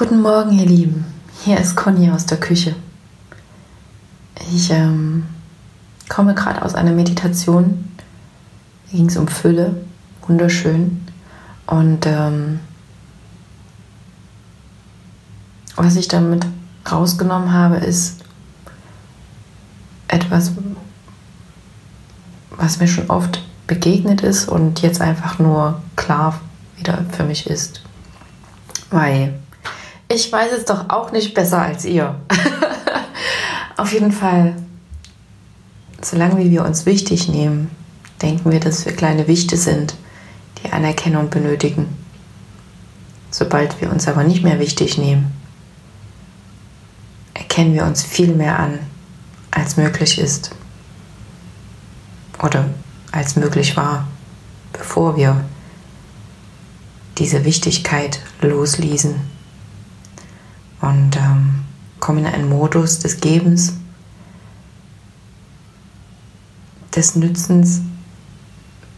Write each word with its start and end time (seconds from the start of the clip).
Guten 0.00 0.22
Morgen, 0.22 0.58
ihr 0.58 0.64
Lieben. 0.64 1.04
Hier 1.44 1.58
ist 1.58 1.76
Conny 1.76 2.10
aus 2.10 2.24
der 2.24 2.40
Küche. 2.40 2.74
Ich 4.50 4.70
ähm, 4.70 5.26
komme 6.08 6.34
gerade 6.34 6.62
aus 6.62 6.74
einer 6.74 6.92
Meditation. 6.92 7.86
Da 8.86 8.96
ging 8.96 9.10
es 9.10 9.18
um 9.18 9.28
Fülle. 9.28 9.76
Wunderschön. 10.26 11.06
Und 11.66 12.06
ähm, 12.06 12.60
was 15.76 15.96
ich 15.96 16.08
damit 16.08 16.46
rausgenommen 16.90 17.52
habe, 17.52 17.76
ist 17.76 18.24
etwas, 20.08 20.52
was 22.56 22.80
mir 22.80 22.88
schon 22.88 23.10
oft 23.10 23.44
begegnet 23.66 24.22
ist 24.22 24.48
und 24.48 24.80
jetzt 24.80 25.02
einfach 25.02 25.38
nur 25.38 25.82
klar 25.96 26.40
wieder 26.78 27.04
für 27.12 27.24
mich 27.24 27.46
ist. 27.46 27.82
Weil 28.90 29.38
ich 30.10 30.30
weiß 30.30 30.52
es 30.52 30.64
doch 30.64 30.90
auch 30.90 31.12
nicht 31.12 31.34
besser 31.34 31.62
als 31.62 31.84
ihr. 31.84 32.20
Auf 33.76 33.92
jeden 33.92 34.10
Fall, 34.10 34.56
solange 36.02 36.50
wir 36.50 36.64
uns 36.64 36.84
wichtig 36.84 37.28
nehmen, 37.28 37.70
denken 38.20 38.50
wir, 38.50 38.58
dass 38.58 38.84
wir 38.84 38.92
kleine 38.92 39.28
Wichte 39.28 39.56
sind, 39.56 39.94
die 40.62 40.72
Anerkennung 40.72 41.30
benötigen. 41.30 41.86
Sobald 43.30 43.80
wir 43.80 43.90
uns 43.90 44.08
aber 44.08 44.24
nicht 44.24 44.42
mehr 44.42 44.58
wichtig 44.58 44.98
nehmen, 44.98 45.32
erkennen 47.32 47.72
wir 47.72 47.84
uns 47.84 48.02
viel 48.02 48.34
mehr 48.34 48.58
an, 48.58 48.80
als 49.52 49.76
möglich 49.76 50.18
ist. 50.18 50.50
Oder 52.42 52.68
als 53.12 53.36
möglich 53.36 53.76
war, 53.76 54.08
bevor 54.72 55.16
wir 55.16 55.44
diese 57.18 57.44
Wichtigkeit 57.44 58.20
losließen 58.40 59.39
und 60.80 61.16
ähm, 61.16 61.64
kommen 61.98 62.20
in 62.20 62.26
einen 62.26 62.48
Modus 62.48 62.98
des 62.98 63.20
Gebens, 63.20 63.74
des 66.94 67.14
Nützens, 67.14 67.82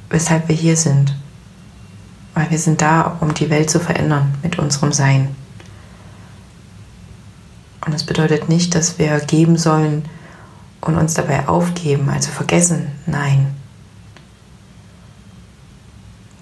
weshalb 0.08 0.48
wir 0.48 0.56
hier 0.56 0.76
sind. 0.76 1.16
Weil 2.34 2.50
wir 2.50 2.58
sind 2.58 2.80
da, 2.80 3.18
um 3.20 3.34
die 3.34 3.50
Welt 3.50 3.68
zu 3.68 3.78
verändern 3.78 4.34
mit 4.42 4.58
unserem 4.58 4.92
Sein. 4.92 5.34
Und 7.84 7.92
das 7.92 8.04
bedeutet 8.04 8.48
nicht, 8.48 8.74
dass 8.74 8.98
wir 8.98 9.18
geben 9.20 9.58
sollen 9.58 10.04
und 10.80 10.96
uns 10.96 11.14
dabei 11.14 11.48
aufgeben, 11.48 12.08
also 12.08 12.30
vergessen. 12.30 12.92
Nein. 13.06 13.54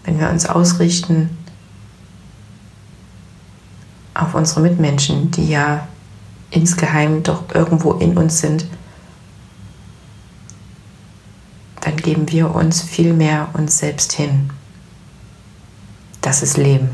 Wenn 0.05 0.21
wir 0.21 0.31
uns 0.31 0.47
ausrichten 0.47 1.31
auf 4.21 4.35
unsere 4.35 4.61
Mitmenschen, 4.61 5.31
die 5.31 5.49
ja 5.49 5.87
insgeheim 6.51 7.23
doch 7.23 7.45
irgendwo 7.55 7.93
in 7.93 8.17
uns 8.17 8.41
sind, 8.41 8.67
dann 11.81 11.97
geben 11.97 12.31
wir 12.31 12.55
uns 12.55 12.83
viel 12.83 13.15
mehr 13.15 13.49
uns 13.55 13.79
selbst 13.79 14.13
hin. 14.13 14.51
Das 16.21 16.43
ist 16.43 16.57
Leben. 16.57 16.91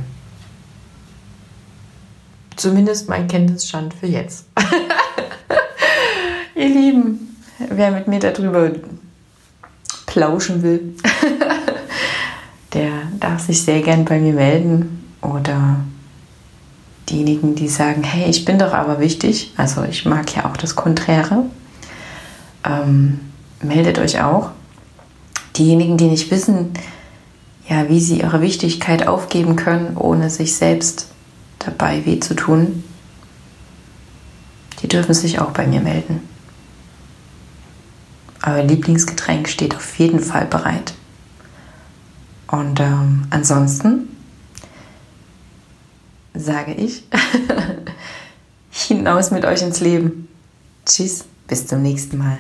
Zumindest 2.55 3.09
mein 3.09 3.27
Kenntnisstand 3.27 3.93
für 3.95 4.07
jetzt. 4.07 4.47
Ihr 6.55 6.69
Lieben, 6.69 7.37
wer 7.59 7.91
mit 7.91 8.09
mir 8.09 8.21
darüber 8.21 8.71
plauschen 10.07 10.63
will, 10.63 10.95
der 12.73 12.91
darf 13.19 13.41
sich 13.41 13.61
sehr 13.61 13.83
gern 13.83 14.05
bei 14.05 14.19
mir 14.19 14.33
melden 14.33 15.05
oder 15.21 15.81
diejenigen, 17.09 17.55
die 17.55 17.69
sagen, 17.69 18.03
hey, 18.03 18.29
ich 18.29 18.45
bin 18.45 18.59
doch 18.59 18.73
aber 18.73 19.01
wichtig, 19.01 19.53
also 19.57 19.85
ich 19.85 20.05
mag 20.05 20.35
ja 20.35 20.51
auch 20.51 20.57
das 20.57 20.75
Konträre, 20.75 21.45
ähm, 22.65 23.21
meldet 23.63 23.99
euch 23.99 24.21
auch. 24.21 24.51
Diejenigen, 25.57 25.97
die 25.97 26.07
nicht 26.07 26.31
wissen, 26.31 26.73
ja, 27.69 27.89
wie 27.89 28.01
sie 28.01 28.21
ihre 28.21 28.41
Wichtigkeit 28.41 29.07
aufgeben 29.07 29.57
können, 29.57 29.97
ohne 29.97 30.31
sich 30.31 30.57
selbst 30.57 31.09
dabei 31.59 32.05
weh 32.05 32.21
zu 32.21 32.35
tun, 32.35 32.85
die 34.83 34.89
dürfen 34.89 35.15
sich 35.15 35.41
auch 35.41 35.51
bei 35.51 35.67
mir 35.67 35.81
melden. 35.81 36.21
Euer 38.45 38.63
Lieblingsgetränk 38.63 39.49
steht 39.49 39.75
auf 39.75 39.99
jeden 39.99 40.21
Fall 40.21 40.47
bereit. 40.47 40.95
Und 42.47 42.79
ähm, 42.79 43.25
ansonsten 43.31 44.06
sage 46.47 46.73
ich, 46.73 47.03
hinaus 48.71 49.31
mit 49.31 49.45
euch 49.45 49.61
ins 49.61 49.81
Leben. 49.81 50.29
Tschüss, 50.87 51.25
bis 51.47 51.67
zum 51.67 51.83
nächsten 51.83 52.17
Mal. 52.17 52.39